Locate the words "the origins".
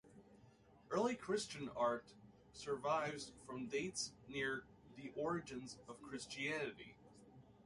4.95-5.77